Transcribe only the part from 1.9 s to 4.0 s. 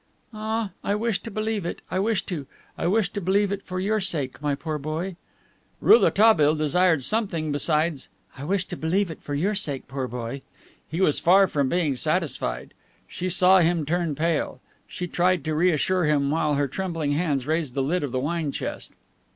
I wish to. I wish to believe it for your